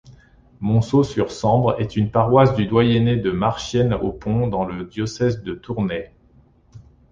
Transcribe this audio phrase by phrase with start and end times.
[0.61, 6.11] Monceau-sur-Sambre est une paroisse du doyenné de Marchienne-au-Pont, dans le diocèse de Tournai.